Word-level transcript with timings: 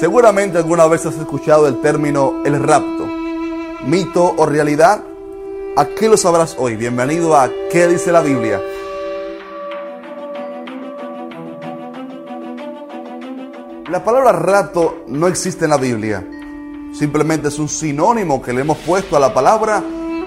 Seguramente 0.00 0.58
alguna 0.58 0.86
vez 0.86 1.04
has 1.06 1.16
escuchado 1.16 1.66
el 1.66 1.80
término 1.80 2.42
el 2.44 2.62
rapto, 2.62 3.04
mito 3.84 4.32
o 4.36 4.46
realidad. 4.46 5.02
Aquí 5.76 6.06
lo 6.06 6.16
sabrás 6.16 6.54
hoy. 6.56 6.76
Bienvenido 6.76 7.36
a 7.36 7.50
¿Qué 7.72 7.88
dice 7.88 8.12
la 8.12 8.20
Biblia? 8.20 8.60
La 13.90 14.04
palabra 14.04 14.30
rapto 14.30 15.02
no 15.08 15.26
existe 15.26 15.64
en 15.64 15.70
la 15.70 15.78
Biblia. 15.78 16.24
Simplemente 16.96 17.48
es 17.48 17.58
un 17.58 17.68
sinónimo 17.68 18.40
que 18.40 18.52
le 18.52 18.60
hemos 18.60 18.78
puesto 18.78 19.16
a 19.16 19.20
la 19.20 19.34
palabra 19.34 19.82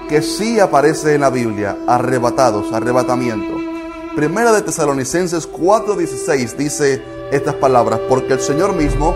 que 0.10 0.22
sí 0.22 0.60
aparece 0.60 1.16
en 1.16 1.22
la 1.22 1.30
Biblia. 1.30 1.78
Arrebatados, 1.88 2.74
arrebatamiento. 2.74 3.58
Primera 4.18 4.52
de 4.52 4.64
Tesalonicenses 4.64 5.50
4:16 5.50 6.58
dice 6.58 7.02
estas 7.32 7.56
palabras, 7.56 8.02
porque 8.10 8.34
el 8.34 8.42
Señor 8.42 8.76
mismo, 8.76 9.16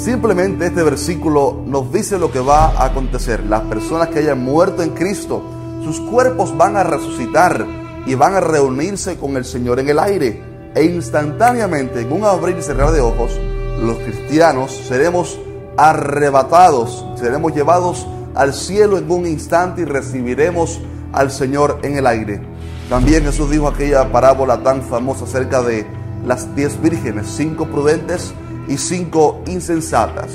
Simplemente 0.00 0.64
este 0.64 0.82
versículo 0.82 1.62
nos 1.66 1.92
dice 1.92 2.18
lo 2.18 2.32
que 2.32 2.40
va 2.40 2.68
a 2.68 2.86
acontecer. 2.86 3.44
Las 3.44 3.60
personas 3.64 4.08
que 4.08 4.20
hayan 4.20 4.42
muerto 4.42 4.82
en 4.82 4.94
Cristo, 4.94 5.42
sus 5.84 6.00
cuerpos 6.00 6.56
van 6.56 6.78
a 6.78 6.82
resucitar 6.82 7.66
y 8.06 8.14
van 8.14 8.32
a 8.32 8.40
reunirse 8.40 9.18
con 9.18 9.36
el 9.36 9.44
Señor 9.44 9.78
en 9.78 9.90
el 9.90 9.98
aire. 9.98 10.42
E 10.74 10.84
instantáneamente, 10.84 12.00
en 12.00 12.12
un 12.12 12.24
abrir 12.24 12.56
y 12.56 12.62
cerrar 12.62 12.92
de 12.92 13.02
ojos, 13.02 13.38
los 13.82 13.98
cristianos 13.98 14.72
seremos 14.72 15.38
arrebatados, 15.76 17.04
seremos 17.16 17.54
llevados 17.54 18.06
al 18.34 18.54
cielo 18.54 18.96
en 18.96 19.10
un 19.10 19.26
instante 19.26 19.82
y 19.82 19.84
recibiremos 19.84 20.80
al 21.12 21.30
Señor 21.30 21.78
en 21.82 21.98
el 21.98 22.06
aire. 22.06 22.40
También 22.88 23.24
Jesús 23.24 23.50
dijo 23.50 23.68
aquella 23.68 24.10
parábola 24.10 24.62
tan 24.62 24.80
famosa 24.80 25.24
acerca 25.24 25.60
de 25.60 25.86
las 26.24 26.56
diez 26.56 26.80
vírgenes, 26.80 27.26
cinco 27.26 27.66
prudentes 27.66 28.32
y 28.70 28.78
cinco 28.78 29.42
insensatas. 29.46 30.30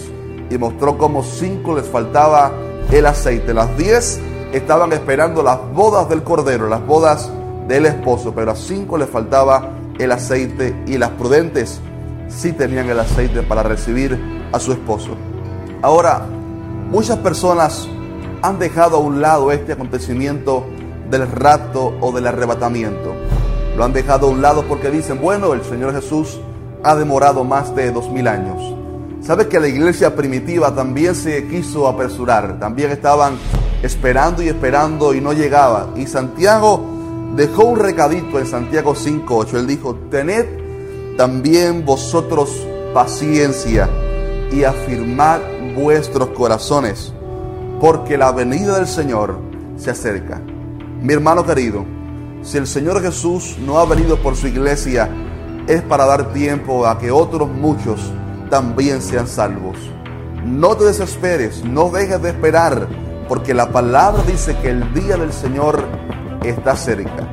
Y 0.51 0.57
mostró 0.57 0.97
como 0.97 1.23
cinco 1.23 1.75
les 1.75 1.87
faltaba 1.87 2.51
el 2.91 3.05
aceite. 3.07 3.53
Las 3.53 3.75
diez 3.77 4.19
estaban 4.51 4.91
esperando 4.91 5.41
las 5.41 5.57
bodas 5.73 6.07
del 6.09 6.21
Cordero, 6.21 6.67
las 6.67 6.85
bodas 6.85 7.31
del 7.67 7.87
esposo, 7.87 8.33
pero 8.35 8.51
a 8.51 8.55
cinco 8.55 8.97
les 8.97 9.09
faltaba 9.09 9.71
el 9.97 10.11
aceite 10.11 10.75
y 10.85 10.97
las 10.97 11.11
prudentes 11.11 11.79
sí 12.27 12.51
tenían 12.51 12.89
el 12.89 12.99
aceite 12.99 13.41
para 13.41 13.63
recibir 13.63 14.19
a 14.51 14.59
su 14.59 14.73
esposo. 14.73 15.11
Ahora, 15.81 16.25
muchas 16.91 17.17
personas 17.19 17.87
han 18.41 18.59
dejado 18.59 18.97
a 18.97 18.99
un 18.99 19.21
lado 19.21 19.51
este 19.53 19.71
acontecimiento 19.71 20.65
del 21.09 21.31
rapto 21.31 21.93
o 22.01 22.11
del 22.11 22.27
arrebatamiento. 22.27 23.15
Lo 23.77 23.85
han 23.85 23.93
dejado 23.93 24.27
a 24.27 24.29
un 24.29 24.41
lado 24.41 24.65
porque 24.67 24.91
dicen, 24.91 25.21
bueno, 25.21 25.53
el 25.53 25.63
Señor 25.63 25.93
Jesús 25.93 26.39
ha 26.85 26.95
demorado 26.95 27.43
más 27.43 27.75
de 27.75 27.91
dos 27.91 28.09
mil 28.11 28.27
años. 28.27 28.61
¿Sabes 29.19 29.47
que 29.47 29.59
la 29.59 29.67
iglesia 29.67 30.15
primitiva 30.15 30.73
también 30.75 31.15
se 31.15 31.47
quiso 31.47 31.87
apresurar? 31.87 32.59
También 32.59 32.91
estaban 32.91 33.39
esperando 33.81 34.43
y 34.43 34.49
esperando 34.49 35.15
y 35.15 35.19
no 35.19 35.33
llegaba. 35.33 35.89
Y 35.95 36.05
Santiago 36.05 36.85
dejó 37.35 37.65
un 37.65 37.79
recadito 37.79 38.37
en 38.37 38.45
Santiago 38.45 38.93
5.8. 38.93 39.55
Él 39.55 39.65
dijo, 39.65 39.95
tened 40.11 40.45
también 41.17 41.83
vosotros 41.83 42.51
paciencia 42.93 43.89
y 44.51 44.63
afirmad 44.63 45.39
vuestros 45.75 46.29
corazones, 46.29 47.11
porque 47.81 48.15
la 48.15 48.31
venida 48.31 48.77
del 48.77 48.87
Señor 48.87 49.39
se 49.75 49.89
acerca. 49.89 50.39
Mi 51.01 51.13
hermano 51.13 51.43
querido, 51.43 51.83
si 52.43 52.59
el 52.59 52.67
Señor 52.67 53.01
Jesús 53.01 53.57
no 53.65 53.79
ha 53.79 53.85
venido 53.85 54.21
por 54.21 54.35
su 54.35 54.47
iglesia, 54.47 55.09
es 55.67 55.81
para 55.81 56.05
dar 56.05 56.31
tiempo 56.33 56.85
a 56.85 56.97
que 56.99 57.11
otros 57.11 57.49
muchos 57.49 58.11
también 58.49 59.01
sean 59.01 59.27
salvos. 59.27 59.77
No 60.43 60.75
te 60.77 60.85
desesperes, 60.85 61.63
no 61.63 61.89
dejes 61.89 62.21
de 62.21 62.29
esperar, 62.29 62.87
porque 63.27 63.53
la 63.53 63.71
palabra 63.71 64.21
dice 64.27 64.55
que 64.61 64.69
el 64.69 64.93
día 64.93 65.17
del 65.17 65.33
Señor 65.33 65.83
está 66.43 66.75
cerca. 66.75 67.27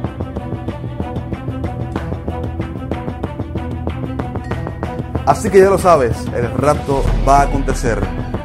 Así 5.27 5.51
que 5.51 5.61
ya 5.61 5.71
lo 5.71 5.79
sabes, 5.79 6.17
el 6.35 6.51
rapto 6.55 7.05
va 7.29 7.41
a 7.41 7.43
acontecer. 7.43 8.01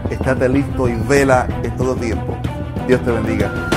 Estate 0.09 0.47
listo 0.49 0.87
y 0.87 0.95
vela 1.07 1.47
en 1.63 1.75
todo 1.75 1.95
tiempo. 1.95 2.37
Dios 2.87 3.01
te 3.03 3.11
bendiga. 3.11 3.76